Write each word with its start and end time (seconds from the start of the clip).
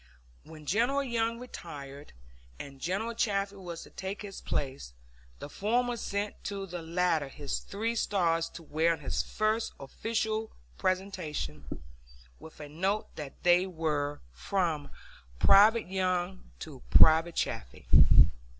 When 0.45 0.65
General 0.65 1.03
Young 1.03 1.37
retired 1.37 2.11
and 2.57 2.81
General 2.81 3.13
Chaffee 3.13 3.57
was 3.57 3.83
to 3.83 3.91
take 3.91 4.23
his 4.23 4.41
place, 4.41 4.93
the 5.37 5.47
former 5.47 5.95
sent 5.95 6.43
to 6.45 6.65
the 6.65 6.81
latter 6.81 7.27
his 7.27 7.59
three 7.59 7.93
stars 7.95 8.49
to 8.55 8.63
wear 8.63 8.93
on 8.93 9.01
his 9.01 9.21
first 9.21 9.73
official 9.79 10.49
presentation, 10.79 11.83
with 12.39 12.59
a 12.59 12.67
note 12.67 13.15
that 13.15 13.43
they 13.43 13.67
were 13.67 14.21
from 14.33 14.89
"Private 15.37 15.85
Young 15.85 16.45
to 16.61 16.81
Private 16.89 17.35
Chaffee." 17.35 17.85